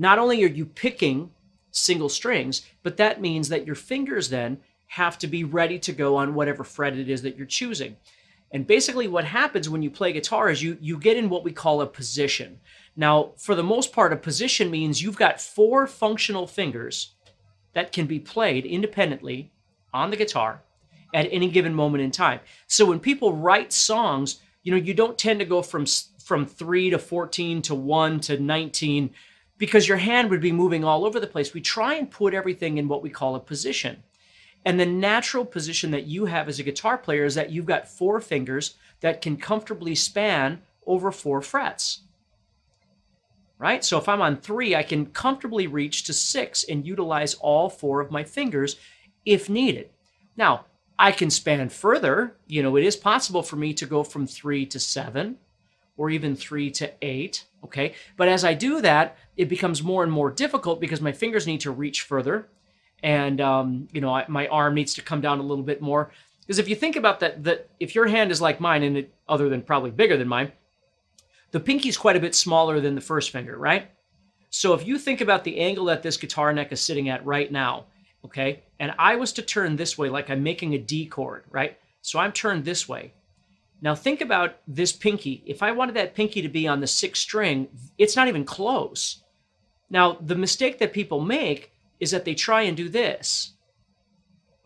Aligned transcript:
not 0.00 0.18
only 0.18 0.42
are 0.42 0.48
you 0.48 0.64
picking 0.64 1.30
single 1.72 2.08
strings, 2.08 2.62
but 2.82 2.96
that 2.96 3.20
means 3.20 3.50
that 3.50 3.66
your 3.66 3.74
fingers 3.74 4.30
then 4.30 4.58
have 4.86 5.18
to 5.18 5.26
be 5.26 5.44
ready 5.44 5.78
to 5.78 5.92
go 5.92 6.16
on 6.16 6.34
whatever 6.34 6.64
fret 6.64 6.96
it 6.96 7.10
is 7.10 7.20
that 7.20 7.36
you're 7.36 7.46
choosing. 7.46 7.96
And 8.50 8.66
basically 8.66 9.08
what 9.08 9.26
happens 9.26 9.68
when 9.68 9.82
you 9.82 9.90
play 9.90 10.12
guitar 10.12 10.48
is 10.48 10.62
you 10.62 10.78
you 10.80 10.98
get 10.98 11.18
in 11.18 11.28
what 11.28 11.44
we 11.44 11.52
call 11.52 11.82
a 11.82 11.86
position. 11.86 12.60
Now, 12.96 13.32
for 13.36 13.54
the 13.54 13.62
most 13.62 13.92
part 13.92 14.14
a 14.14 14.16
position 14.16 14.70
means 14.70 15.02
you've 15.02 15.18
got 15.18 15.38
four 15.38 15.86
functional 15.86 16.46
fingers 16.46 17.14
that 17.74 17.92
can 17.92 18.06
be 18.06 18.18
played 18.18 18.64
independently 18.64 19.52
on 19.92 20.10
the 20.10 20.16
guitar 20.16 20.62
at 21.12 21.28
any 21.30 21.50
given 21.50 21.74
moment 21.74 22.02
in 22.02 22.10
time. 22.10 22.40
So 22.66 22.86
when 22.86 23.00
people 23.00 23.34
write 23.34 23.70
songs, 23.70 24.40
you 24.62 24.72
know, 24.72 24.78
you 24.78 24.94
don't 24.94 25.18
tend 25.18 25.40
to 25.40 25.46
go 25.46 25.60
from 25.60 25.84
from 26.24 26.46
3 26.46 26.90
to 26.90 26.98
14 26.98 27.60
to 27.62 27.74
1 27.74 28.20
to 28.20 28.40
19 28.40 29.10
because 29.60 29.86
your 29.86 29.98
hand 29.98 30.30
would 30.30 30.40
be 30.40 30.50
moving 30.50 30.84
all 30.84 31.04
over 31.04 31.20
the 31.20 31.26
place. 31.26 31.52
We 31.52 31.60
try 31.60 31.94
and 31.94 32.10
put 32.10 32.32
everything 32.32 32.78
in 32.78 32.88
what 32.88 33.02
we 33.02 33.10
call 33.10 33.34
a 33.34 33.40
position. 33.40 34.02
And 34.64 34.80
the 34.80 34.86
natural 34.86 35.44
position 35.44 35.90
that 35.90 36.06
you 36.06 36.24
have 36.24 36.48
as 36.48 36.58
a 36.58 36.62
guitar 36.62 36.96
player 36.96 37.26
is 37.26 37.34
that 37.34 37.50
you've 37.50 37.66
got 37.66 37.86
four 37.86 38.22
fingers 38.22 38.76
that 39.00 39.20
can 39.20 39.36
comfortably 39.36 39.94
span 39.94 40.62
over 40.86 41.12
four 41.12 41.42
frets. 41.42 42.00
Right? 43.58 43.84
So 43.84 43.98
if 43.98 44.08
I'm 44.08 44.22
on 44.22 44.38
three, 44.38 44.74
I 44.74 44.82
can 44.82 45.04
comfortably 45.04 45.66
reach 45.66 46.04
to 46.04 46.14
six 46.14 46.64
and 46.64 46.86
utilize 46.86 47.34
all 47.34 47.68
four 47.68 48.00
of 48.00 48.10
my 48.10 48.24
fingers 48.24 48.76
if 49.26 49.50
needed. 49.50 49.90
Now, 50.38 50.64
I 50.98 51.12
can 51.12 51.28
span 51.28 51.68
further. 51.68 52.34
You 52.46 52.62
know, 52.62 52.76
it 52.76 52.84
is 52.84 52.96
possible 52.96 53.42
for 53.42 53.56
me 53.56 53.74
to 53.74 53.84
go 53.84 54.04
from 54.04 54.26
three 54.26 54.64
to 54.66 54.80
seven 54.80 55.36
or 55.98 56.08
even 56.08 56.34
three 56.34 56.70
to 56.70 56.90
eight. 57.02 57.44
Okay. 57.64 57.94
But 58.16 58.28
as 58.28 58.44
I 58.44 58.54
do 58.54 58.80
that, 58.80 59.16
it 59.36 59.48
becomes 59.48 59.82
more 59.82 60.02
and 60.02 60.10
more 60.10 60.30
difficult 60.30 60.80
because 60.80 61.00
my 61.00 61.12
fingers 61.12 61.46
need 61.46 61.60
to 61.60 61.70
reach 61.70 62.02
further 62.02 62.48
and 63.02 63.40
um, 63.40 63.88
you 63.92 64.00
know 64.00 64.14
I, 64.14 64.24
my 64.28 64.46
arm 64.48 64.74
needs 64.74 64.94
to 64.94 65.02
come 65.02 65.20
down 65.20 65.38
a 65.38 65.42
little 65.42 65.64
bit 65.64 65.80
more. 65.80 66.10
Because 66.40 66.58
if 66.58 66.68
you 66.68 66.76
think 66.76 66.96
about 66.96 67.20
that 67.20 67.44
that 67.44 67.68
if 67.78 67.94
your 67.94 68.06
hand 68.06 68.30
is 68.30 68.40
like 68.40 68.60
mine 68.60 68.82
and 68.82 68.96
it, 68.98 69.14
other 69.28 69.48
than 69.48 69.62
probably 69.62 69.90
bigger 69.90 70.16
than 70.16 70.28
mine 70.28 70.52
the 71.52 71.60
pinky 71.60 71.88
is 71.88 71.96
quite 71.96 72.16
a 72.16 72.20
bit 72.20 72.34
smaller 72.34 72.80
than 72.80 72.94
the 72.94 73.00
first 73.00 73.30
finger 73.30 73.56
right? 73.56 73.90
So 74.50 74.74
if 74.74 74.86
you 74.86 74.98
think 74.98 75.20
about 75.20 75.44
the 75.44 75.60
angle 75.60 75.84
that 75.86 76.02
this 76.02 76.16
guitar 76.16 76.52
neck 76.52 76.72
is 76.72 76.80
sitting 76.80 77.08
at 77.08 77.24
right 77.24 77.50
now 77.50 77.84
okay 78.24 78.62
and 78.78 78.92
i 78.98 79.16
was 79.16 79.32
to 79.32 79.42
turn 79.42 79.76
this 79.76 79.96
way 79.96 80.08
like 80.08 80.28
i'm 80.28 80.42
making 80.42 80.74
a 80.74 80.78
d 80.78 81.06
chord 81.06 81.44
right? 81.50 81.78
So 82.02 82.18
i'm 82.18 82.32
turned 82.32 82.64
this 82.64 82.88
way 82.88 83.12
now 83.82 83.94
think 83.94 84.20
about 84.20 84.56
this 84.66 84.92
pinky 84.92 85.42
if 85.46 85.62
i 85.62 85.72
wanted 85.72 85.94
that 85.94 86.14
pinky 86.14 86.42
to 86.42 86.48
be 86.48 86.66
on 86.66 86.80
the 86.80 86.86
sixth 86.86 87.22
string 87.22 87.68
it's 87.98 88.16
not 88.16 88.28
even 88.28 88.44
close 88.44 89.22
now 89.90 90.16
the 90.20 90.36
mistake 90.36 90.78
that 90.78 90.92
people 90.92 91.20
make 91.20 91.72
is 92.00 92.12
that 92.12 92.24
they 92.24 92.34
try 92.34 92.62
and 92.62 92.76
do 92.76 92.88
this. 92.88 93.52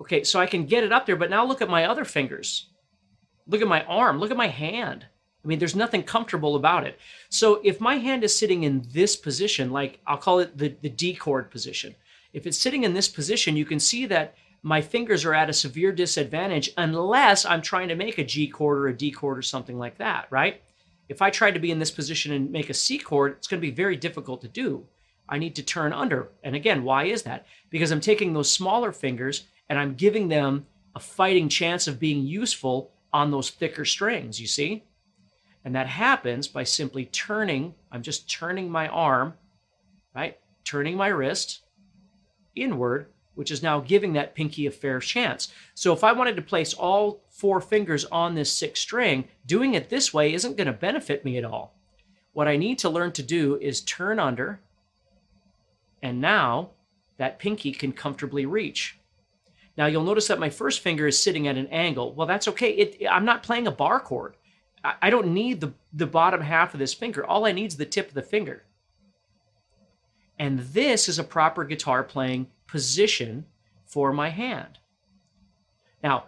Okay, 0.00 0.22
so 0.22 0.38
I 0.38 0.46
can 0.46 0.66
get 0.66 0.84
it 0.84 0.92
up 0.92 1.06
there, 1.06 1.16
but 1.16 1.30
now 1.30 1.44
look 1.44 1.62
at 1.62 1.68
my 1.68 1.86
other 1.86 2.04
fingers. 2.04 2.68
Look 3.46 3.62
at 3.62 3.68
my 3.68 3.84
arm. 3.84 4.18
Look 4.18 4.30
at 4.30 4.36
my 4.36 4.48
hand. 4.48 5.06
I 5.44 5.48
mean, 5.48 5.58
there's 5.58 5.76
nothing 5.76 6.02
comfortable 6.02 6.56
about 6.56 6.86
it. 6.86 6.98
So 7.28 7.60
if 7.62 7.80
my 7.80 7.96
hand 7.96 8.24
is 8.24 8.36
sitting 8.36 8.62
in 8.62 8.86
this 8.92 9.16
position, 9.16 9.70
like 9.70 10.00
I'll 10.06 10.16
call 10.16 10.38
it 10.38 10.56
the, 10.56 10.74
the 10.80 10.88
D 10.88 11.14
chord 11.14 11.50
position, 11.50 11.94
if 12.32 12.46
it's 12.46 12.58
sitting 12.58 12.84
in 12.84 12.94
this 12.94 13.08
position, 13.08 13.56
you 13.56 13.64
can 13.64 13.78
see 13.78 14.06
that 14.06 14.34
my 14.64 14.80
fingers 14.80 15.26
are 15.26 15.34
at 15.34 15.50
a 15.50 15.52
severe 15.52 15.92
disadvantage 15.92 16.70
unless 16.78 17.44
I'm 17.44 17.60
trying 17.60 17.88
to 17.88 17.94
make 17.94 18.16
a 18.16 18.24
G 18.24 18.48
chord 18.48 18.78
or 18.78 18.88
a 18.88 18.96
D 18.96 19.10
chord 19.10 19.36
or 19.36 19.42
something 19.42 19.78
like 19.78 19.98
that, 19.98 20.26
right? 20.30 20.62
If 21.06 21.20
I 21.20 21.28
try 21.28 21.50
to 21.50 21.60
be 21.60 21.70
in 21.70 21.78
this 21.78 21.90
position 21.90 22.32
and 22.32 22.50
make 22.50 22.70
a 22.70 22.74
C 22.74 22.96
chord, 22.96 23.32
it's 23.32 23.46
going 23.46 23.60
to 23.60 23.66
be 23.66 23.74
very 23.74 23.94
difficult 23.94 24.40
to 24.40 24.48
do. 24.48 24.86
I 25.28 25.36
need 25.36 25.54
to 25.56 25.62
turn 25.62 25.92
under. 25.92 26.30
And 26.42 26.56
again, 26.56 26.82
why 26.82 27.04
is 27.04 27.22
that? 27.24 27.46
Because 27.68 27.90
I'm 27.90 28.00
taking 28.00 28.32
those 28.32 28.50
smaller 28.50 28.90
fingers 28.90 29.44
and 29.68 29.78
I'm 29.78 29.96
giving 29.96 30.28
them 30.28 30.64
a 30.94 31.00
fighting 31.00 31.50
chance 31.50 31.86
of 31.86 32.00
being 32.00 32.24
useful 32.24 32.90
on 33.12 33.30
those 33.30 33.50
thicker 33.50 33.84
strings, 33.84 34.40
you 34.40 34.46
see? 34.46 34.84
And 35.62 35.74
that 35.74 35.88
happens 35.88 36.48
by 36.48 36.64
simply 36.64 37.04
turning, 37.04 37.74
I'm 37.92 38.02
just 38.02 38.30
turning 38.30 38.70
my 38.70 38.88
arm, 38.88 39.34
right? 40.14 40.38
Turning 40.64 40.96
my 40.96 41.08
wrist 41.08 41.60
inward, 42.56 43.08
which 43.34 43.50
is 43.50 43.62
now 43.62 43.80
giving 43.80 44.12
that 44.12 44.34
pinky 44.34 44.66
a 44.66 44.70
fair 44.70 45.00
chance. 45.00 45.52
So 45.74 45.92
if 45.92 46.04
I 46.04 46.12
wanted 46.12 46.36
to 46.36 46.42
place 46.42 46.74
all 46.74 47.22
four 47.30 47.60
fingers 47.60 48.04
on 48.06 48.34
this 48.34 48.52
sixth 48.52 48.82
string, 48.82 49.28
doing 49.46 49.74
it 49.74 49.88
this 49.88 50.14
way 50.14 50.32
isn't 50.34 50.56
going 50.56 50.66
to 50.66 50.72
benefit 50.72 51.24
me 51.24 51.36
at 51.38 51.44
all. 51.44 51.74
What 52.32 52.48
I 52.48 52.56
need 52.56 52.78
to 52.80 52.90
learn 52.90 53.12
to 53.12 53.22
do 53.22 53.56
is 53.60 53.80
turn 53.80 54.18
under, 54.18 54.60
and 56.02 56.20
now 56.20 56.70
that 57.16 57.38
pinky 57.38 57.72
can 57.72 57.92
comfortably 57.92 58.46
reach. 58.46 58.98
Now 59.76 59.86
you'll 59.86 60.04
notice 60.04 60.28
that 60.28 60.38
my 60.38 60.50
first 60.50 60.80
finger 60.80 61.06
is 61.06 61.18
sitting 61.18 61.48
at 61.48 61.56
an 61.56 61.68
angle. 61.68 62.12
Well, 62.14 62.26
that's 62.26 62.48
okay. 62.48 62.70
It, 62.70 63.06
I'm 63.10 63.24
not 63.24 63.42
playing 63.42 63.66
a 63.66 63.72
bar 63.72 64.00
chord. 64.00 64.36
I, 64.82 64.94
I 65.02 65.10
don't 65.10 65.32
need 65.32 65.60
the, 65.60 65.72
the 65.92 66.06
bottom 66.06 66.40
half 66.40 66.74
of 66.74 66.80
this 66.80 66.94
finger. 66.94 67.24
All 67.24 67.46
I 67.46 67.52
need 67.52 67.66
is 67.66 67.76
the 67.76 67.86
tip 67.86 68.08
of 68.08 68.14
the 68.14 68.22
finger. 68.22 68.64
And 70.38 70.58
this 70.58 71.08
is 71.08 71.18
a 71.18 71.24
proper 71.24 71.64
guitar 71.64 72.02
playing 72.02 72.48
position 72.74 73.46
for 73.86 74.12
my 74.12 74.30
hand. 74.30 74.80
Now, 76.02 76.24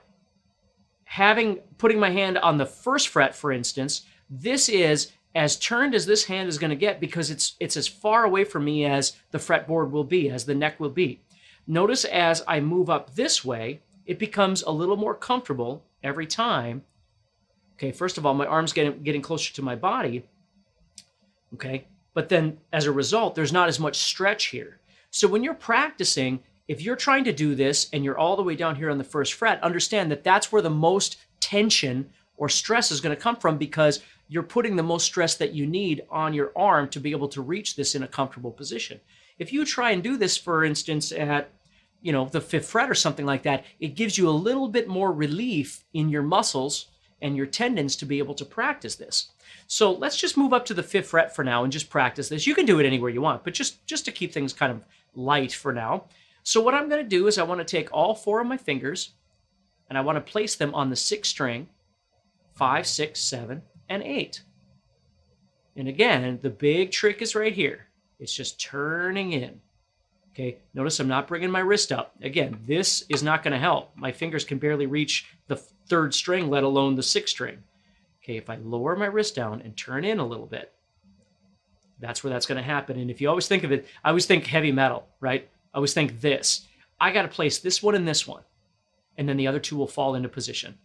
having 1.02 1.56
putting 1.76 1.98
my 1.98 2.10
hand 2.10 2.38
on 2.38 2.56
the 2.56 2.64
first 2.64 3.08
fret, 3.08 3.34
for 3.34 3.50
instance, 3.50 4.02
this 4.30 4.68
is 4.68 5.10
as 5.34 5.56
turned 5.56 5.92
as 5.92 6.06
this 6.06 6.26
hand 6.26 6.48
is 6.48 6.56
going 6.56 6.70
to 6.70 6.76
get 6.76 7.00
because 7.00 7.32
it's 7.32 7.56
it's 7.58 7.76
as 7.76 7.88
far 7.88 8.22
away 8.22 8.44
from 8.44 8.64
me 8.64 8.84
as 8.84 9.16
the 9.32 9.38
fretboard 9.38 9.90
will 9.90 10.04
be, 10.04 10.30
as 10.30 10.44
the 10.44 10.54
neck 10.54 10.78
will 10.78 10.90
be. 10.90 11.20
Notice 11.66 12.04
as 12.04 12.44
I 12.46 12.60
move 12.60 12.88
up 12.88 13.16
this 13.16 13.44
way, 13.44 13.80
it 14.04 14.20
becomes 14.20 14.62
a 14.62 14.70
little 14.70 14.96
more 14.96 15.16
comfortable 15.16 15.82
every 16.04 16.28
time. 16.28 16.84
Okay, 17.74 17.90
first 17.90 18.18
of 18.18 18.24
all, 18.24 18.34
my 18.34 18.46
arm's 18.46 18.72
getting 18.72 19.02
getting 19.02 19.20
closer 19.20 19.52
to 19.52 19.62
my 19.62 19.74
body. 19.74 20.24
Okay, 21.54 21.88
but 22.14 22.28
then 22.28 22.58
as 22.72 22.86
a 22.86 22.92
result, 22.92 23.34
there's 23.34 23.52
not 23.52 23.68
as 23.68 23.80
much 23.80 23.96
stretch 23.96 24.44
here. 24.46 24.78
So 25.16 25.26
when 25.26 25.42
you're 25.42 25.54
practicing, 25.54 26.40
if 26.68 26.82
you're 26.82 26.94
trying 26.94 27.24
to 27.24 27.32
do 27.32 27.54
this 27.54 27.88
and 27.94 28.04
you're 28.04 28.18
all 28.18 28.36
the 28.36 28.42
way 28.42 28.54
down 28.54 28.76
here 28.76 28.90
on 28.90 28.98
the 28.98 29.02
first 29.02 29.32
fret, 29.32 29.62
understand 29.62 30.10
that 30.10 30.22
that's 30.22 30.52
where 30.52 30.60
the 30.60 30.68
most 30.68 31.16
tension 31.40 32.10
or 32.36 32.50
stress 32.50 32.92
is 32.92 33.00
going 33.00 33.16
to 33.16 33.22
come 33.22 33.36
from 33.36 33.56
because 33.56 34.00
you're 34.28 34.42
putting 34.42 34.76
the 34.76 34.82
most 34.82 35.06
stress 35.06 35.34
that 35.36 35.54
you 35.54 35.66
need 35.66 36.02
on 36.10 36.34
your 36.34 36.52
arm 36.54 36.86
to 36.90 37.00
be 37.00 37.12
able 37.12 37.28
to 37.28 37.40
reach 37.40 37.76
this 37.76 37.94
in 37.94 38.02
a 38.02 38.06
comfortable 38.06 38.50
position. 38.50 39.00
If 39.38 39.54
you 39.54 39.64
try 39.64 39.92
and 39.92 40.02
do 40.02 40.18
this, 40.18 40.36
for 40.36 40.66
instance, 40.66 41.12
at 41.12 41.50
you 42.02 42.12
know 42.12 42.26
the 42.26 42.42
fifth 42.42 42.68
fret 42.68 42.90
or 42.90 42.94
something 42.94 43.24
like 43.24 43.44
that, 43.44 43.64
it 43.80 43.96
gives 43.96 44.18
you 44.18 44.28
a 44.28 44.42
little 44.48 44.68
bit 44.68 44.86
more 44.86 45.12
relief 45.12 45.82
in 45.94 46.10
your 46.10 46.22
muscles 46.22 46.88
and 47.22 47.38
your 47.38 47.46
tendons 47.46 47.96
to 47.96 48.04
be 48.04 48.18
able 48.18 48.34
to 48.34 48.44
practice 48.44 48.96
this. 48.96 49.30
So 49.66 49.92
let's 49.92 50.18
just 50.18 50.36
move 50.36 50.52
up 50.52 50.66
to 50.66 50.74
the 50.74 50.82
fifth 50.82 51.08
fret 51.08 51.34
for 51.34 51.42
now 51.42 51.64
and 51.64 51.72
just 51.72 51.88
practice 51.88 52.28
this. 52.28 52.46
You 52.46 52.54
can 52.54 52.66
do 52.66 52.78
it 52.78 52.86
anywhere 52.86 53.10
you 53.10 53.22
want, 53.22 53.44
but 53.44 53.54
just 53.54 53.86
just 53.86 54.04
to 54.04 54.12
keep 54.12 54.32
things 54.32 54.52
kind 54.52 54.72
of 54.72 54.84
light 55.16 55.52
for 55.52 55.72
now. 55.72 56.04
So 56.42 56.60
what 56.60 56.74
I'm 56.74 56.88
going 56.88 57.02
to 57.02 57.08
do 57.08 57.26
is 57.26 57.38
I 57.38 57.42
want 57.42 57.60
to 57.60 57.64
take 57.64 57.92
all 57.92 58.14
four 58.14 58.40
of 58.40 58.46
my 58.46 58.56
fingers 58.56 59.12
and 59.88 59.98
I 59.98 60.02
want 60.02 60.16
to 60.16 60.32
place 60.32 60.54
them 60.54 60.74
on 60.74 60.90
the 60.90 60.96
sixth 60.96 61.30
string, 61.30 61.68
five, 62.54 62.86
six, 62.86 63.20
seven, 63.20 63.62
and 63.88 64.02
8. 64.02 64.42
And 65.76 65.88
again, 65.88 66.38
the 66.42 66.50
big 66.50 66.90
trick 66.90 67.22
is 67.22 67.34
right 67.34 67.52
here. 67.52 67.86
It's 68.18 68.34
just 68.34 68.60
turning 68.60 69.32
in. 69.32 69.60
Okay, 70.32 70.58
notice 70.74 71.00
I'm 71.00 71.08
not 71.08 71.28
bringing 71.28 71.50
my 71.50 71.60
wrist 71.60 71.92
up. 71.92 72.14
Again, 72.20 72.58
this 72.66 73.04
is 73.08 73.22
not 73.22 73.42
going 73.42 73.52
to 73.52 73.58
help. 73.58 73.96
My 73.96 74.12
fingers 74.12 74.44
can 74.44 74.58
barely 74.58 74.86
reach 74.86 75.26
the 75.46 75.56
third 75.56 76.12
string, 76.14 76.50
let 76.50 76.62
alone 76.62 76.94
the 76.94 77.02
sixth 77.02 77.32
string. 77.32 77.58
Okay, 78.22 78.36
if 78.36 78.50
I 78.50 78.56
lower 78.56 78.96
my 78.96 79.06
wrist 79.06 79.34
down 79.34 79.62
and 79.62 79.76
turn 79.76 80.04
in 80.04 80.18
a 80.18 80.26
little 80.26 80.46
bit, 80.46 80.72
that's 82.00 82.22
where 82.22 82.32
that's 82.32 82.46
going 82.46 82.56
to 82.56 82.62
happen. 82.62 82.98
And 82.98 83.10
if 83.10 83.20
you 83.20 83.28
always 83.28 83.48
think 83.48 83.64
of 83.64 83.72
it, 83.72 83.86
I 84.04 84.08
always 84.08 84.26
think 84.26 84.46
heavy 84.46 84.72
metal, 84.72 85.06
right? 85.20 85.48
I 85.72 85.76
always 85.76 85.94
think 85.94 86.20
this. 86.20 86.66
I 87.00 87.10
got 87.10 87.22
to 87.22 87.28
place 87.28 87.58
this 87.58 87.82
one 87.82 87.94
and 87.94 88.06
this 88.06 88.26
one, 88.26 88.42
and 89.16 89.28
then 89.28 89.36
the 89.36 89.46
other 89.46 89.60
two 89.60 89.76
will 89.76 89.86
fall 89.86 90.14
into 90.14 90.28
position. 90.28 90.76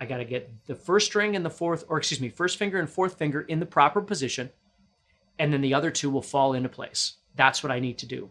I 0.00 0.06
got 0.06 0.18
to 0.18 0.24
get 0.24 0.50
the 0.66 0.74
first 0.74 1.06
string 1.06 1.36
and 1.36 1.44
the 1.44 1.50
fourth, 1.50 1.84
or 1.88 1.98
excuse 1.98 2.20
me, 2.20 2.28
first 2.28 2.58
finger 2.58 2.80
and 2.80 2.88
fourth 2.88 3.18
finger 3.18 3.42
in 3.42 3.60
the 3.60 3.66
proper 3.66 4.00
position, 4.00 4.50
and 5.38 5.52
then 5.52 5.60
the 5.60 5.74
other 5.74 5.90
two 5.90 6.10
will 6.10 6.22
fall 6.22 6.54
into 6.54 6.68
place. 6.68 7.14
That's 7.36 7.62
what 7.62 7.70
I 7.70 7.78
need 7.78 7.98
to 7.98 8.06
do. 8.06 8.28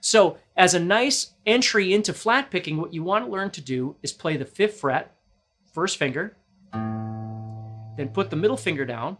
So, 0.00 0.38
as 0.56 0.74
a 0.74 0.80
nice 0.80 1.32
entry 1.46 1.92
into 1.94 2.12
flat 2.12 2.50
picking, 2.50 2.76
what 2.76 2.92
you 2.92 3.02
want 3.02 3.24
to 3.24 3.30
learn 3.30 3.50
to 3.50 3.60
do 3.60 3.96
is 4.02 4.12
play 4.12 4.36
the 4.36 4.44
fifth 4.44 4.80
fret, 4.80 5.14
first 5.72 5.96
finger, 5.96 6.36
then 6.72 8.08
put 8.12 8.30
the 8.30 8.36
middle 8.36 8.56
finger 8.56 8.84
down, 8.84 9.16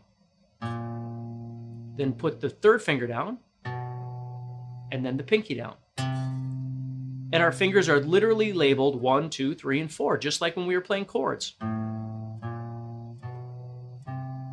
then 2.03 2.13
put 2.13 2.41
the 2.41 2.51
third 2.51 2.83
finger 2.83 3.07
down, 3.07 3.39
and 3.65 5.07
then 5.07 5.17
the 5.17 5.23
pinky 5.23 5.55
down. 5.55 5.75
And 5.99 7.43
our 7.43 7.53
fingers 7.53 7.89
are 7.89 8.01
literally 8.01 8.53
labeled 8.53 9.01
one, 9.01 9.31
two, 9.31 9.55
three, 9.55 9.81
and 9.81 9.91
four, 9.91 10.19
just 10.19 10.41
like 10.41 10.57
when 10.57 10.67
we 10.67 10.75
were 10.75 10.83
playing 10.83 11.07
chords. 11.07 11.55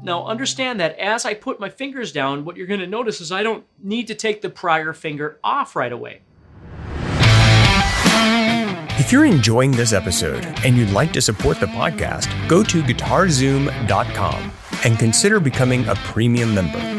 Now, 0.01 0.25
understand 0.27 0.79
that 0.79 0.97
as 0.97 1.25
I 1.25 1.33
put 1.33 1.59
my 1.59 1.69
fingers 1.69 2.13
down, 2.13 2.45
what 2.45 2.55
you're 2.55 2.67
going 2.67 2.79
to 2.79 2.87
notice 2.87 3.19
is 3.19 3.33
I 3.33 3.43
don't 3.43 3.65
need 3.83 4.07
to 4.07 4.15
take 4.15 4.41
the 4.41 4.49
prior 4.49 4.93
finger 4.93 5.39
off 5.43 5.75
right 5.75 5.91
away. 5.91 6.21
If 8.97 9.11
you're 9.11 9.25
enjoying 9.25 9.71
this 9.71 9.91
episode 9.91 10.45
and 10.63 10.77
you'd 10.77 10.91
like 10.91 11.11
to 11.13 11.21
support 11.21 11.59
the 11.59 11.65
podcast, 11.65 12.29
go 12.47 12.63
to 12.63 12.81
guitarzoom.com 12.83 14.51
and 14.85 14.99
consider 14.99 15.39
becoming 15.39 15.87
a 15.87 15.95
premium 15.95 16.53
member. 16.53 16.98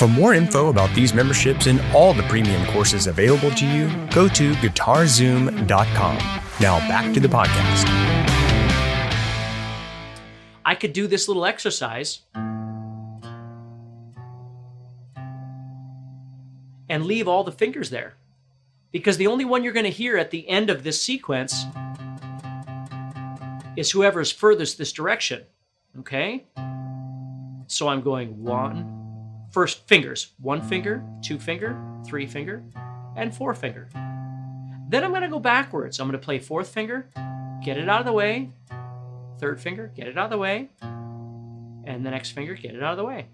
For 0.00 0.08
more 0.08 0.32
info 0.32 0.70
about 0.70 0.88
these 0.94 1.12
memberships 1.12 1.66
and 1.66 1.78
all 1.94 2.14
the 2.14 2.22
premium 2.22 2.64
courses 2.72 3.06
available 3.06 3.50
to 3.50 3.66
you, 3.66 3.88
go 4.06 4.28
to 4.28 4.54
guitarzoom.com. 4.54 6.16
Now 6.58 6.78
back 6.88 7.12
to 7.12 7.20
the 7.20 7.28
podcast. 7.28 7.84
I 10.64 10.74
could 10.74 10.94
do 10.94 11.06
this 11.06 11.28
little 11.28 11.44
exercise 11.44 12.22
and 16.88 17.04
leave 17.04 17.28
all 17.28 17.44
the 17.44 17.52
fingers 17.52 17.90
there. 17.90 18.14
Because 18.92 19.18
the 19.18 19.26
only 19.26 19.44
one 19.44 19.62
you're 19.62 19.74
going 19.74 19.84
to 19.84 19.90
hear 19.90 20.16
at 20.16 20.30
the 20.30 20.48
end 20.48 20.70
of 20.70 20.82
this 20.82 20.98
sequence 20.98 21.66
is 23.76 23.90
whoever 23.90 24.22
is 24.22 24.32
furthest 24.32 24.78
this 24.78 24.94
direction. 24.94 25.42
Okay? 25.98 26.46
So 27.66 27.88
I'm 27.88 28.00
going 28.00 28.42
one, 28.42 28.99
first 29.50 29.86
fingers, 29.86 30.32
one 30.40 30.62
finger, 30.62 31.04
mm. 31.04 31.22
two 31.22 31.38
finger, 31.38 31.80
three 32.06 32.26
finger, 32.26 32.62
and 33.16 33.34
four 33.34 33.54
finger. 33.54 33.88
Then 34.88 35.04
I'm 35.04 35.10
going 35.10 35.22
to 35.22 35.28
go 35.28 35.38
backwards. 35.38 36.00
I'm 36.00 36.08
going 36.08 36.18
to 36.18 36.24
play 36.24 36.38
fourth 36.38 36.68
finger, 36.68 37.08
get 37.62 37.76
it 37.76 37.88
out 37.88 38.00
of 38.00 38.06
the 38.06 38.12
way, 38.12 38.50
third 39.38 39.60
finger, 39.60 39.92
get 39.94 40.08
it 40.08 40.18
out 40.18 40.24
of 40.24 40.30
the 40.30 40.38
way, 40.38 40.68
and 40.82 42.04
the 42.04 42.10
next 42.10 42.30
finger, 42.30 42.54
get 42.54 42.74
it 42.74 42.82
out 42.82 42.92
of 42.92 42.98
the 42.98 43.04
way. 43.04 43.26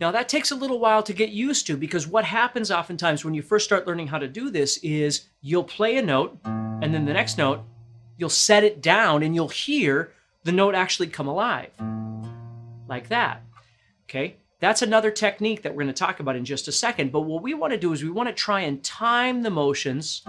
Now, 0.00 0.10
that 0.10 0.28
takes 0.28 0.50
a 0.50 0.56
little 0.56 0.80
while 0.80 1.02
to 1.04 1.12
get 1.12 1.30
used 1.30 1.66
to 1.68 1.76
because 1.76 2.06
what 2.06 2.24
happens 2.24 2.70
oftentimes 2.70 3.24
when 3.24 3.34
you 3.34 3.42
first 3.42 3.64
start 3.64 3.86
learning 3.86 4.08
how 4.08 4.18
to 4.18 4.26
do 4.26 4.50
this 4.50 4.78
is 4.78 5.28
you'll 5.40 5.64
play 5.64 5.96
a 5.96 6.02
note, 6.02 6.36
and 6.44 6.92
then 6.92 7.04
the 7.04 7.12
next 7.12 7.38
note, 7.38 7.60
you'll 8.16 8.28
set 8.28 8.64
it 8.64 8.82
down 8.82 9.22
and 9.22 9.34
you'll 9.34 9.48
hear 9.48 10.12
the 10.42 10.52
note 10.52 10.74
actually 10.74 11.06
come 11.06 11.28
alive. 11.28 11.70
Like 12.88 13.08
that. 13.08 13.42
Okay? 14.08 14.36
That's 14.58 14.82
another 14.82 15.10
technique 15.10 15.62
that 15.62 15.72
we're 15.72 15.84
going 15.84 15.94
to 15.94 15.98
talk 15.98 16.20
about 16.20 16.36
in 16.36 16.44
just 16.44 16.68
a 16.68 16.72
second. 16.72 17.12
But 17.12 17.20
what 17.20 17.42
we 17.42 17.54
want 17.54 17.72
to 17.72 17.78
do 17.78 17.92
is 17.92 18.02
we 18.02 18.10
want 18.10 18.28
to 18.28 18.34
try 18.34 18.60
and 18.60 18.82
time 18.82 19.42
the 19.42 19.50
motions. 19.50 20.22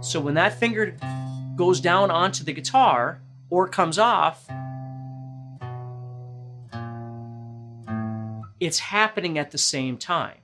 So 0.00 0.20
when 0.20 0.34
that 0.34 0.58
finger 0.58 0.96
goes 1.56 1.80
down 1.80 2.10
onto 2.10 2.44
the 2.44 2.52
guitar 2.52 3.20
or 3.50 3.68
comes 3.68 3.98
off, 3.98 4.48
it's 8.60 8.78
happening 8.78 9.38
at 9.38 9.50
the 9.50 9.58
same 9.58 9.96
time. 9.96 10.38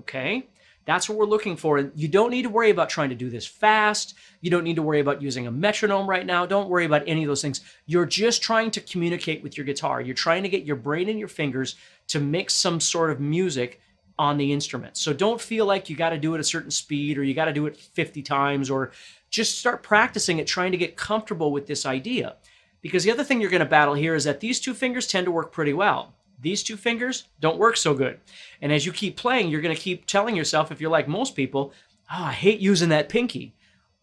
Okay? 0.00 0.46
That's 0.86 1.08
what 1.08 1.18
we're 1.18 1.26
looking 1.26 1.56
for. 1.56 1.78
And 1.78 1.92
you 1.94 2.08
don't 2.08 2.30
need 2.30 2.42
to 2.42 2.48
worry 2.48 2.70
about 2.70 2.88
trying 2.88 3.10
to 3.10 3.14
do 3.14 3.30
this 3.30 3.46
fast. 3.46 4.14
You 4.40 4.50
don't 4.50 4.64
need 4.64 4.76
to 4.76 4.82
worry 4.82 5.00
about 5.00 5.22
using 5.22 5.46
a 5.46 5.50
metronome 5.50 6.08
right 6.08 6.24
now. 6.24 6.46
Don't 6.46 6.68
worry 6.68 6.84
about 6.84 7.04
any 7.06 7.22
of 7.22 7.28
those 7.28 7.42
things. 7.42 7.60
You're 7.86 8.06
just 8.06 8.42
trying 8.42 8.70
to 8.72 8.80
communicate 8.80 9.42
with 9.42 9.56
your 9.56 9.66
guitar. 9.66 10.00
You're 10.00 10.14
trying 10.14 10.42
to 10.42 10.48
get 10.48 10.64
your 10.64 10.76
brain 10.76 11.08
and 11.08 11.18
your 11.18 11.28
fingers 11.28 11.76
to 12.08 12.18
make 12.18 12.50
some 12.50 12.80
sort 12.80 13.10
of 13.10 13.20
music 13.20 13.80
on 14.18 14.36
the 14.36 14.52
instrument. 14.52 14.96
So 14.96 15.12
don't 15.12 15.40
feel 15.40 15.64
like 15.64 15.88
you 15.88 15.96
got 15.96 16.10
to 16.10 16.18
do 16.18 16.34
it 16.34 16.40
a 16.40 16.44
certain 16.44 16.70
speed 16.70 17.18
or 17.18 17.24
you 17.24 17.34
got 17.34 17.46
to 17.46 17.52
do 17.52 17.66
it 17.66 17.76
50 17.76 18.22
times 18.22 18.70
or 18.70 18.90
just 19.30 19.58
start 19.58 19.82
practicing 19.82 20.38
it, 20.38 20.46
trying 20.46 20.72
to 20.72 20.78
get 20.78 20.96
comfortable 20.96 21.52
with 21.52 21.66
this 21.66 21.86
idea. 21.86 22.36
Because 22.82 23.04
the 23.04 23.12
other 23.12 23.24
thing 23.24 23.40
you're 23.40 23.50
going 23.50 23.60
to 23.60 23.66
battle 23.66 23.94
here 23.94 24.14
is 24.14 24.24
that 24.24 24.40
these 24.40 24.60
two 24.60 24.74
fingers 24.74 25.06
tend 25.06 25.26
to 25.26 25.30
work 25.30 25.52
pretty 25.52 25.72
well. 25.72 26.14
These 26.40 26.62
two 26.62 26.76
fingers 26.76 27.28
don't 27.40 27.58
work 27.58 27.76
so 27.76 27.94
good. 27.94 28.20
And 28.62 28.72
as 28.72 28.86
you 28.86 28.92
keep 28.92 29.16
playing, 29.16 29.48
you're 29.48 29.60
going 29.60 29.74
to 29.74 29.80
keep 29.80 30.06
telling 30.06 30.36
yourself, 30.36 30.72
if 30.72 30.80
you're 30.80 30.90
like 30.90 31.08
most 31.08 31.36
people, 31.36 31.72
oh, 32.10 32.24
I 32.24 32.32
hate 32.32 32.60
using 32.60 32.88
that 32.90 33.08
pinky. 33.08 33.54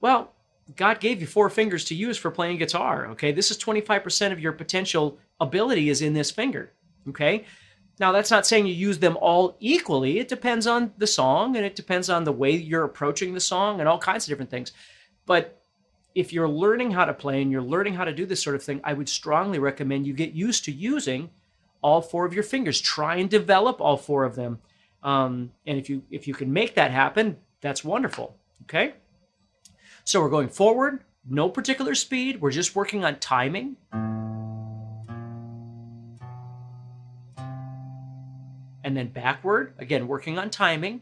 Well, 0.02 0.34
God 0.76 1.00
gave 1.00 1.22
you 1.22 1.28
four 1.28 1.50
fingers 1.50 1.86
to 1.86 1.96
use 1.96 2.18
for 2.18 2.30
playing 2.30 2.58
guitar. 2.58 3.08
Okay. 3.08 3.32
This 3.32 3.52
is 3.52 3.58
25% 3.58 4.32
of 4.32 4.40
your 4.40 4.52
potential 4.52 5.18
ability 5.40 5.90
is 5.90 6.02
in 6.02 6.14
this 6.14 6.32
finger. 6.32 6.72
Okay. 7.10 7.46
Now, 8.00 8.12
that's 8.12 8.30
not 8.30 8.46
saying 8.46 8.68
you 8.68 8.74
use 8.74 9.00
them 9.00 9.18
all 9.20 9.58
equally. 9.60 10.20
It 10.20 10.28
depends 10.28 10.68
on 10.68 10.94
the 10.98 11.08
song 11.08 11.56
and 11.56 11.66
it 11.66 11.76
depends 11.76 12.10
on 12.10 12.26
the 12.26 12.32
way 12.32 12.52
you're 12.52 12.84
approaching 12.84 13.34
the 13.34 13.40
song 13.40 13.80
and 13.80 13.90
all 13.90 13.98
kinds 13.98 14.26
of 14.26 14.30
different 14.30 14.52
things. 14.52 14.72
But 15.26 15.64
if 16.14 16.32
you're 16.32 16.50
learning 16.50 16.92
how 16.92 17.06
to 17.06 17.14
play 17.14 17.42
and 17.42 17.52
you're 17.52 17.62
learning 17.62 17.96
how 17.96 18.04
to 18.04 18.14
do 18.14 18.26
this 18.26 18.42
sort 18.42 18.56
of 18.56 18.64
thing, 18.64 18.82
I 18.84 18.94
would 18.94 19.10
strongly 19.10 19.58
recommend 19.58 20.06
you 20.06 20.14
get 20.14 20.34
used 20.34 20.66
to 20.66 20.72
using 20.72 21.30
all 21.88 22.02
four 22.02 22.26
of 22.26 22.34
your 22.34 22.44
fingers. 22.44 22.82
Try 22.82 23.16
and 23.16 23.30
develop 23.30 23.80
all 23.80 23.96
four 23.96 24.26
of 24.26 24.36
them. 24.36 24.60
Um, 25.04 25.54
and 25.66 25.80
if 25.80 25.90
you 25.90 26.04
if 26.12 26.28
you 26.28 26.34
can 26.34 26.52
make 26.52 26.76
that 26.76 26.92
happen, 26.92 27.38
that's 27.62 27.82
wonderful. 27.82 28.36
Okay. 28.64 28.96
So 30.04 30.22
we're 30.22 30.30
going 30.30 30.50
forward, 30.50 31.06
no 31.26 31.48
particular 31.48 31.96
speed. 31.96 32.42
We're 32.42 32.52
just 32.52 32.76
working 32.76 33.06
on 33.06 33.20
timing. 33.20 33.78
And 38.84 38.96
then 38.96 39.08
backward, 39.08 39.74
again, 39.80 40.10
working 40.10 40.38
on 40.38 40.50
timing, 40.50 41.02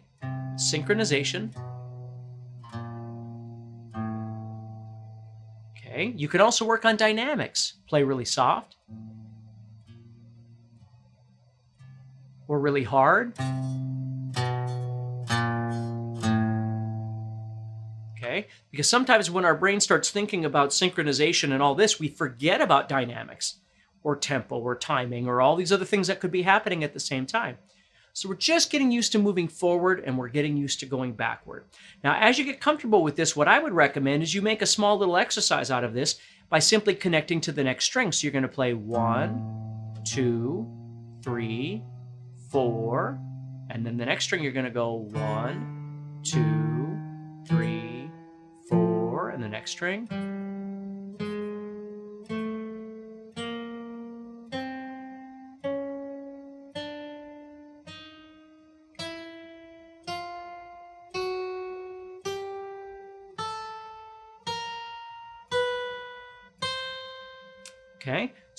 synchronization. 0.56 1.50
Okay, 5.78 6.14
you 6.16 6.28
can 6.28 6.42
also 6.42 6.64
work 6.66 6.86
on 6.86 6.96
dynamics. 6.96 7.74
Play 7.88 8.04
really 8.04 8.26
soft. 8.26 8.75
Really 12.66 12.84
hard. 12.84 13.38
Okay? 18.18 18.48
Because 18.72 18.90
sometimes 18.90 19.30
when 19.30 19.46
our 19.46 19.54
brain 19.54 19.80
starts 19.80 20.10
thinking 20.10 20.44
about 20.44 20.72
synchronization 20.72 21.54
and 21.54 21.62
all 21.62 21.76
this, 21.76 22.00
we 22.00 22.08
forget 22.08 22.62
about 22.62 22.90
dynamics 22.90 23.60
or 24.02 24.16
tempo 24.16 24.58
or 24.58 24.76
timing 24.76 25.28
or 25.28 25.42
all 25.42 25.56
these 25.56 25.72
other 25.72 25.86
things 25.86 26.08
that 26.08 26.20
could 26.20 26.32
be 26.32 26.42
happening 26.42 26.84
at 26.84 26.94
the 26.94 27.00
same 27.00 27.28
time. 27.28 27.60
So 28.14 28.30
we're 28.30 28.36
just 28.36 28.72
getting 28.72 28.92
used 28.92 29.12
to 29.12 29.20
moving 29.20 29.48
forward 29.48 30.02
and 30.04 30.18
we're 30.18 30.30
getting 30.30 30.58
used 30.58 30.80
to 30.80 30.88
going 30.88 31.14
backward. 31.14 31.66
Now, 32.04 32.18
as 32.20 32.40
you 32.40 32.46
get 32.46 32.60
comfortable 32.60 33.04
with 33.04 33.16
this, 33.16 33.36
what 33.36 33.48
I 33.48 33.60
would 33.60 33.74
recommend 33.74 34.24
is 34.24 34.34
you 34.34 34.42
make 34.42 34.64
a 34.64 34.66
small 34.66 34.98
little 34.98 35.18
exercise 35.18 35.70
out 35.70 35.84
of 35.84 35.94
this 35.94 36.16
by 36.50 36.58
simply 36.58 36.96
connecting 36.96 37.42
to 37.42 37.52
the 37.52 37.64
next 37.64 37.86
string. 37.86 38.12
So 38.12 38.26
you're 38.26 38.32
going 38.32 38.42
to 38.42 38.48
play 38.48 38.74
one, 38.74 39.94
two, 40.04 40.66
three, 41.22 41.84
four, 42.52 43.20
and 43.70 43.86
then 43.86 43.98
the 43.98 44.06
next 44.06 44.26
string 44.26 44.44
you're 44.44 44.52
going 44.52 44.66
to 44.66 44.72
go 44.72 45.08
one, 45.12 46.22
two, 46.24 46.98
three, 47.48 48.10
four, 48.70 49.30
and 49.30 49.44
the 49.44 49.50
next 49.50 49.72
string. 49.72 50.35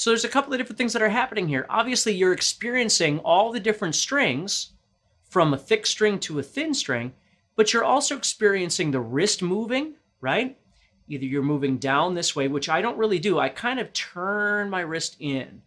So 0.06 0.12
there's 0.12 0.24
a 0.24 0.28
couple 0.28 0.52
of 0.52 0.60
different 0.60 0.78
things 0.78 0.92
that 0.92 1.02
are 1.02 1.08
happening 1.08 1.48
here. 1.48 1.66
Obviously, 1.68 2.14
you're 2.14 2.32
experiencing 2.32 3.18
all 3.24 3.50
the 3.50 3.58
different 3.58 3.96
strings 3.96 4.70
from 5.28 5.52
a 5.52 5.58
thick 5.58 5.84
string 5.84 6.20
to 6.20 6.38
a 6.38 6.44
thin 6.44 6.74
string, 6.74 7.12
but 7.56 7.72
you're 7.72 7.82
also 7.82 8.16
experiencing 8.16 8.92
the 8.92 9.00
wrist 9.00 9.42
moving, 9.42 9.94
right? 10.20 10.56
Either 11.08 11.24
you're 11.24 11.42
moving 11.42 11.78
down 11.78 12.14
this 12.14 12.36
way, 12.36 12.46
which 12.46 12.68
I 12.68 12.80
don't 12.82 12.96
really 12.96 13.18
do. 13.18 13.40
I 13.40 13.48
kind 13.48 13.80
of 13.80 13.92
turn 13.94 14.70
my 14.70 14.82
wrist 14.82 15.16
in 15.18 15.60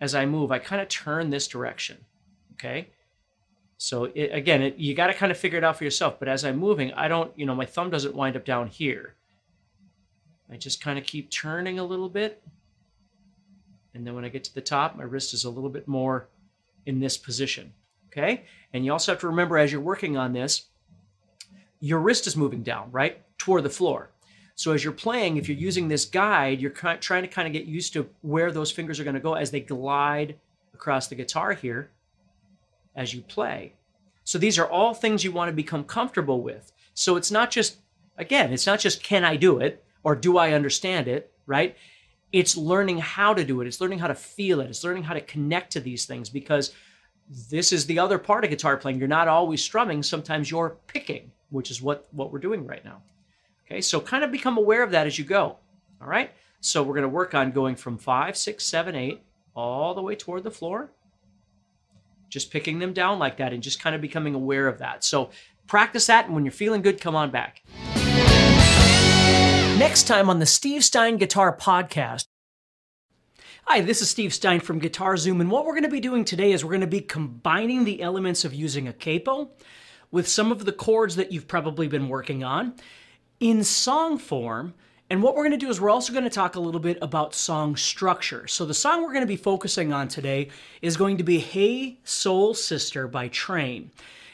as 0.00 0.14
I 0.14 0.24
move. 0.24 0.50
I 0.50 0.60
kind 0.60 0.80
of 0.80 0.88
turn 0.88 1.28
this 1.28 1.46
direction, 1.46 1.98
okay? 2.54 2.88
So 3.76 4.04
it, 4.04 4.30
again, 4.32 4.62
it, 4.62 4.78
you 4.78 4.94
got 4.94 5.08
to 5.08 5.12
kind 5.14 5.30
of 5.30 5.36
figure 5.36 5.58
it 5.58 5.64
out 5.64 5.76
for 5.76 5.84
yourself. 5.84 6.18
But 6.18 6.28
as 6.28 6.42
I'm 6.42 6.56
moving, 6.56 6.90
I 6.94 7.06
don't, 7.06 7.38
you 7.38 7.44
know, 7.44 7.54
my 7.54 7.66
thumb 7.66 7.90
doesn't 7.90 8.14
wind 8.14 8.34
up 8.34 8.46
down 8.46 8.68
here. 8.68 9.16
I 10.50 10.56
just 10.56 10.80
kind 10.80 10.98
of 10.98 11.04
keep 11.04 11.30
turning 11.30 11.78
a 11.78 11.84
little 11.84 12.08
bit. 12.08 12.42
And 13.98 14.06
then 14.06 14.14
when 14.14 14.24
I 14.24 14.28
get 14.28 14.44
to 14.44 14.54
the 14.54 14.60
top, 14.60 14.96
my 14.96 15.02
wrist 15.02 15.34
is 15.34 15.44
a 15.44 15.50
little 15.50 15.68
bit 15.68 15.88
more 15.88 16.28
in 16.86 17.00
this 17.00 17.18
position. 17.18 17.72
Okay? 18.06 18.44
And 18.72 18.84
you 18.84 18.92
also 18.92 19.10
have 19.10 19.20
to 19.22 19.26
remember 19.26 19.58
as 19.58 19.72
you're 19.72 19.80
working 19.80 20.16
on 20.16 20.32
this, 20.32 20.66
your 21.80 21.98
wrist 21.98 22.28
is 22.28 22.36
moving 22.36 22.62
down, 22.62 22.92
right? 22.92 23.20
Toward 23.38 23.64
the 23.64 23.70
floor. 23.70 24.10
So 24.54 24.70
as 24.70 24.84
you're 24.84 24.92
playing, 24.92 25.36
if 25.36 25.48
you're 25.48 25.58
using 25.58 25.88
this 25.88 26.04
guide, 26.04 26.60
you're 26.60 26.70
trying 26.70 27.22
to 27.22 27.28
kind 27.28 27.48
of 27.48 27.52
get 27.52 27.64
used 27.64 27.92
to 27.94 28.08
where 28.22 28.52
those 28.52 28.70
fingers 28.70 29.00
are 29.00 29.04
going 29.04 29.14
to 29.14 29.20
go 29.20 29.34
as 29.34 29.50
they 29.50 29.60
glide 29.60 30.36
across 30.72 31.08
the 31.08 31.16
guitar 31.16 31.52
here 31.52 31.90
as 32.94 33.12
you 33.12 33.20
play. 33.22 33.72
So 34.22 34.38
these 34.38 34.60
are 34.60 34.68
all 34.68 34.94
things 34.94 35.24
you 35.24 35.32
want 35.32 35.48
to 35.48 35.52
become 35.52 35.82
comfortable 35.82 36.40
with. 36.40 36.72
So 36.94 37.16
it's 37.16 37.32
not 37.32 37.50
just, 37.50 37.78
again, 38.16 38.52
it's 38.52 38.66
not 38.66 38.78
just 38.78 39.02
can 39.02 39.24
I 39.24 39.34
do 39.34 39.58
it 39.58 39.84
or 40.04 40.14
do 40.14 40.38
I 40.38 40.52
understand 40.52 41.08
it, 41.08 41.32
right? 41.46 41.76
It's 42.32 42.56
learning 42.56 42.98
how 42.98 43.34
to 43.34 43.44
do 43.44 43.60
it. 43.60 43.66
It's 43.66 43.80
learning 43.80 44.00
how 44.00 44.08
to 44.08 44.14
feel 44.14 44.60
it. 44.60 44.68
It's 44.68 44.84
learning 44.84 45.04
how 45.04 45.14
to 45.14 45.20
connect 45.20 45.72
to 45.72 45.80
these 45.80 46.04
things 46.04 46.28
because 46.28 46.72
this 47.50 47.72
is 47.72 47.86
the 47.86 47.98
other 47.98 48.18
part 48.18 48.44
of 48.44 48.50
guitar 48.50 48.76
playing. 48.76 48.98
You're 48.98 49.08
not 49.08 49.28
always 49.28 49.62
strumming. 49.62 50.02
Sometimes 50.02 50.50
you're 50.50 50.76
picking, 50.86 51.30
which 51.50 51.70
is 51.70 51.80
what, 51.80 52.06
what 52.12 52.32
we're 52.32 52.38
doing 52.38 52.66
right 52.66 52.84
now. 52.84 53.02
Okay, 53.66 53.80
so 53.80 54.00
kind 54.00 54.24
of 54.24 54.32
become 54.32 54.58
aware 54.58 54.82
of 54.82 54.90
that 54.92 55.06
as 55.06 55.18
you 55.18 55.24
go. 55.24 55.56
All 56.00 56.08
right, 56.08 56.30
so 56.60 56.82
we're 56.82 56.94
going 56.94 57.02
to 57.02 57.08
work 57.08 57.34
on 57.34 57.50
going 57.50 57.76
from 57.76 57.98
five, 57.98 58.36
six, 58.36 58.64
seven, 58.64 58.94
eight, 58.94 59.22
all 59.54 59.94
the 59.94 60.02
way 60.02 60.14
toward 60.14 60.44
the 60.44 60.50
floor 60.50 60.90
just 62.28 62.50
picking 62.50 62.78
them 62.78 62.92
down 62.92 63.18
like 63.18 63.36
that 63.38 63.52
and 63.52 63.62
just 63.62 63.80
kind 63.80 63.94
of 63.94 64.02
becoming 64.02 64.34
aware 64.34 64.68
of 64.68 64.78
that. 64.78 65.04
So 65.04 65.30
practice 65.66 66.06
that, 66.06 66.26
and 66.26 66.34
when 66.34 66.44
you're 66.44 66.52
feeling 66.52 66.82
good, 66.82 67.00
come 67.00 67.16
on 67.16 67.30
back. 67.30 67.62
Next 69.78 70.08
time 70.08 70.28
on 70.28 70.40
the 70.40 70.46
Steve 70.46 70.82
Stine 70.82 71.18
Guitar 71.18 71.56
Podcast. 71.56 72.24
Hi, 73.66 73.80
this 73.80 74.02
is 74.02 74.10
Steve 74.10 74.34
Stine 74.34 74.58
from 74.58 74.80
Guitar 74.80 75.16
Zoom, 75.16 75.40
and 75.40 75.52
what 75.52 75.64
we're 75.64 75.74
going 75.74 75.84
to 75.84 75.88
be 75.88 76.00
doing 76.00 76.24
today 76.24 76.50
is 76.50 76.64
we're 76.64 76.72
going 76.72 76.80
to 76.80 76.88
be 76.88 77.00
combining 77.00 77.84
the 77.84 78.02
elements 78.02 78.44
of 78.44 78.52
using 78.52 78.88
a 78.88 78.92
capo 78.92 79.52
with 80.10 80.26
some 80.26 80.50
of 80.50 80.64
the 80.64 80.72
chords 80.72 81.14
that 81.14 81.30
you've 81.30 81.46
probably 81.46 81.86
been 81.86 82.08
working 82.08 82.42
on 82.42 82.74
in 83.38 83.62
song 83.62 84.18
form 84.18 84.74
and 85.10 85.22
what 85.22 85.34
we're 85.34 85.44
going 85.44 85.58
to 85.58 85.64
do 85.64 85.70
is 85.70 85.80
we're 85.80 85.90
also 85.90 86.12
going 86.12 86.24
to 86.24 86.30
talk 86.30 86.56
a 86.56 86.60
little 86.60 86.80
bit 86.80 86.98
about 87.00 87.34
song 87.34 87.76
structure. 87.76 88.46
So 88.46 88.66
the 88.66 88.74
song 88.74 89.02
we're 89.02 89.12
going 89.12 89.22
to 89.22 89.26
be 89.26 89.36
focusing 89.36 89.92
on 89.92 90.08
today 90.08 90.48
is 90.82 90.98
going 90.98 91.16
to 91.16 91.24
be 91.24 91.38
Hey 91.38 91.98
Soul 92.04 92.52
Sister 92.52 93.08
by 93.08 93.28
Train. 93.28 93.90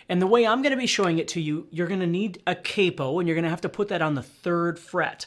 And 0.08 0.20
the 0.20 0.26
way 0.26 0.46
I'm 0.46 0.62
going 0.62 0.72
to 0.72 0.76
be 0.76 0.86
showing 0.86 1.18
it 1.18 1.28
to 1.28 1.40
you, 1.40 1.68
you're 1.70 1.86
going 1.86 2.00
to 2.00 2.06
need 2.06 2.42
a 2.46 2.56
capo 2.56 3.20
and 3.20 3.28
you're 3.28 3.36
going 3.36 3.44
to 3.44 3.50
have 3.50 3.60
to 3.62 3.68
put 3.68 3.88
that 3.88 4.02
on 4.02 4.14
the 4.14 4.22
third 4.22 4.78
fret. 4.78 5.26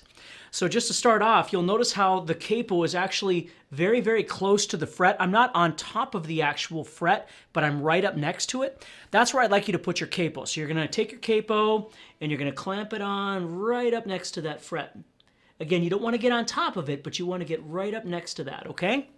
So 0.52 0.68
just 0.68 0.88
to 0.88 0.94
start 0.94 1.22
off, 1.22 1.54
you'll 1.54 1.64
notice 1.64 1.94
how 1.94 2.20
the 2.20 2.36
capo 2.36 2.84
is 2.84 2.94
actually 2.94 3.50
very, 3.72 4.02
very 4.02 4.24
close 4.24 4.66
to 4.68 4.78
the 4.78 4.88
fret. 4.88 5.16
I'm 5.20 5.32
not 5.32 5.52
on 5.56 5.76
top 5.76 6.14
of 6.14 6.28
the 6.28 6.42
actual 6.42 6.84
fret, 6.84 7.30
but 7.54 7.64
I'm 7.64 7.82
right 7.82 8.04
up 8.04 8.18
next 8.18 8.48
to 8.48 8.64
it. 8.64 8.86
That's 9.12 9.34
where 9.34 9.44
I'd 9.44 9.52
like 9.52 9.68
you 9.68 9.72
to 9.74 9.80
put 9.80 10.00
your 10.00 10.08
capo. 10.08 10.46
So 10.46 10.60
you're 10.60 10.68
going 10.68 10.86
to 10.86 10.88
take 10.88 11.12
your 11.12 11.22
capo 11.22 11.90
and 12.20 12.30
you're 12.30 12.40
going 12.40 12.52
to 12.52 12.56
clamp 12.56 12.92
it 12.92 13.02
on 13.02 13.56
right 13.56 13.94
up 13.94 14.06
next 14.06 14.32
to 14.32 14.42
that 14.42 14.62
fret. 14.62 14.96
Again, 15.60 15.82
you 15.82 15.90
don't 15.90 16.04
want 16.04 16.14
to 16.14 16.20
get 16.20 16.32
on 16.32 16.46
top 16.46 16.78
of 16.78 16.88
it, 16.90 17.04
but 17.04 17.18
you 17.18 17.26
want 17.26 17.42
to 17.42 17.46
get 17.46 17.64
right 17.66 17.94
up 17.94 18.06
next 18.06 18.36
to 18.36 18.44
that, 18.44 18.68
okay? 18.68 19.10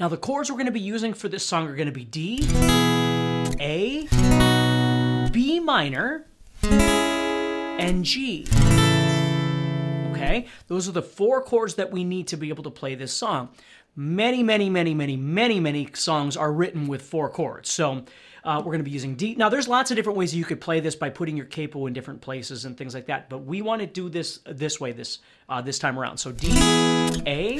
Now, 0.00 0.08
the 0.08 0.16
chords 0.16 0.50
we're 0.50 0.56
going 0.56 0.66
to 0.66 0.72
be 0.72 0.80
using 0.80 1.12
for 1.12 1.28
this 1.28 1.44
song 1.44 1.68
are 1.68 1.76
going 1.76 1.86
to 1.86 1.92
be 1.92 2.04
D, 2.04 2.40
A, 3.60 4.08
B 5.30 5.60
minor, 5.60 6.26
and 6.62 8.04
G. 8.04 8.46
Okay? 10.12 10.46
Those 10.68 10.88
are 10.88 10.92
the 10.92 11.02
four 11.02 11.42
chords 11.42 11.74
that 11.74 11.92
we 11.92 12.04
need 12.04 12.26
to 12.28 12.38
be 12.38 12.48
able 12.48 12.64
to 12.64 12.70
play 12.70 12.94
this 12.94 13.12
song. 13.12 13.50
Many, 13.94 14.42
many, 14.42 14.70
many, 14.70 14.94
many, 14.94 15.16
many, 15.16 15.60
many 15.60 15.90
songs 15.92 16.36
are 16.38 16.52
written 16.52 16.88
with 16.88 17.02
four 17.02 17.28
chords. 17.28 17.70
So 17.70 18.04
uh, 18.44 18.58
we're 18.58 18.72
going 18.72 18.78
to 18.78 18.84
be 18.84 18.90
using 18.90 19.14
D. 19.14 19.34
Now, 19.34 19.48
there's 19.48 19.68
lots 19.68 19.90
of 19.90 19.96
different 19.96 20.18
ways 20.18 20.34
you 20.34 20.44
could 20.44 20.60
play 20.60 20.80
this 20.80 20.94
by 20.94 21.08
putting 21.08 21.36
your 21.36 21.46
capo 21.46 21.86
in 21.86 21.92
different 21.92 22.20
places 22.20 22.66
and 22.66 22.76
things 22.76 22.94
like 22.94 23.06
that. 23.06 23.30
But 23.30 23.38
we 23.38 23.62
want 23.62 23.80
to 23.80 23.86
do 23.86 24.08
this 24.08 24.40
this 24.44 24.78
way 24.78 24.92
this 24.92 25.20
uh, 25.48 25.62
this 25.62 25.78
time 25.78 25.98
around. 25.98 26.18
So 26.18 26.30
D, 26.30 26.48
A, 27.26 27.58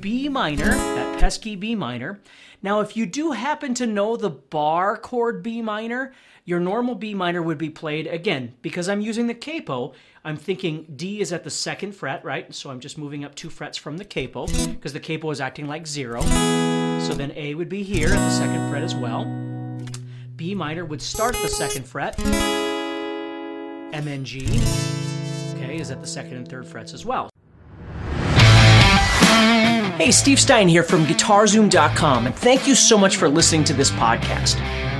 B 0.00 0.28
minor, 0.28 0.70
that 0.70 1.18
pesky 1.18 1.56
B 1.56 1.74
minor. 1.74 2.20
Now, 2.62 2.80
if 2.80 2.96
you 2.96 3.06
do 3.06 3.32
happen 3.32 3.74
to 3.74 3.86
know 3.86 4.16
the 4.16 4.30
bar 4.30 4.96
chord 4.96 5.42
B 5.42 5.62
minor, 5.62 6.12
your 6.44 6.60
normal 6.60 6.94
B 6.94 7.14
minor 7.14 7.42
would 7.42 7.58
be 7.58 7.70
played 7.70 8.06
again 8.06 8.54
because 8.62 8.88
I'm 8.88 9.00
using 9.00 9.26
the 9.26 9.34
capo. 9.34 9.94
I'm 10.24 10.36
thinking 10.36 10.86
D 10.94 11.20
is 11.20 11.32
at 11.32 11.42
the 11.42 11.50
second 11.50 11.92
fret, 11.92 12.24
right? 12.24 12.54
So 12.54 12.70
I'm 12.70 12.80
just 12.80 12.98
moving 12.98 13.24
up 13.24 13.34
two 13.34 13.50
frets 13.50 13.76
from 13.78 13.96
the 13.96 14.04
capo 14.04 14.46
because 14.46 14.92
the 14.92 15.00
capo 15.00 15.30
is 15.30 15.40
acting 15.40 15.66
like 15.66 15.86
zero. 15.86 16.20
So 17.00 17.14
then 17.14 17.32
A 17.34 17.54
would 17.54 17.68
be 17.68 17.82
here 17.82 18.08
at 18.08 18.16
the 18.16 18.30
second 18.30 18.70
fret 18.70 18.82
as 18.82 18.94
well. 18.94 19.24
B 20.42 20.56
minor 20.56 20.84
would 20.84 21.00
start 21.00 21.36
the 21.40 21.46
second 21.46 21.86
fret, 21.86 22.18
and 23.94 24.26
G, 24.26 24.44
okay, 25.54 25.78
is 25.78 25.92
at 25.92 26.00
the 26.00 26.06
second 26.08 26.36
and 26.36 26.48
third 26.48 26.66
frets 26.66 26.92
as 26.92 27.06
well. 27.06 27.30
Hey, 29.98 30.10
Steve 30.10 30.40
Stine 30.40 30.66
here 30.66 30.82
from 30.82 31.04
GuitarZoom.com, 31.04 32.26
and 32.26 32.34
thank 32.34 32.66
you 32.66 32.74
so 32.74 32.98
much 32.98 33.18
for 33.18 33.28
listening 33.28 33.62
to 33.62 33.72
this 33.72 33.92
podcast. 33.92 34.56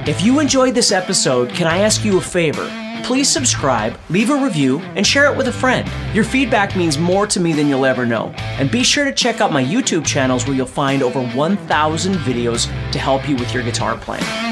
If 0.07 0.23
you 0.23 0.39
enjoyed 0.39 0.77
this 0.77 0.93
episode, 0.93 1.49
can 1.49 1.67
I 1.67 1.79
ask 1.79 2.05
you 2.05 2.19
a 2.19 2.21
favor? 2.21 2.71
Please 3.03 3.29
subscribe, 3.29 3.99
leave 4.11 4.31
a 4.31 4.37
review, 4.37 4.79
and 4.95 5.05
share 5.05 5.25
it 5.25 5.37
with 5.37 5.49
a 5.49 5.53
friend. 5.53 5.91
Your 6.15 6.23
feedback 6.23 6.77
means 6.77 6.99
more 6.99 7.27
to 7.27 7.41
me 7.41 7.53
than 7.53 7.69
you'll 7.69 7.85
ever 7.85 8.07
know. 8.07 8.29
And 8.37 8.71
be 8.71 8.85
sure 8.85 9.05
to 9.05 9.13
check 9.13 9.41
out 9.41 9.51
my 9.51 9.65
YouTube 9.65 10.07
channels 10.07 10.47
where 10.47 10.55
you'll 10.55 10.67
find 10.67 11.03
over 11.03 11.21
1,000 11.21 12.15
videos 12.19 12.67
to 12.93 12.99
help 13.01 13.29
you 13.29 13.35
with 13.35 13.53
your 13.53 13.65
guitar 13.65 13.99
playing. 13.99 14.51